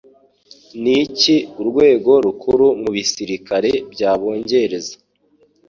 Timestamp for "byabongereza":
3.93-4.93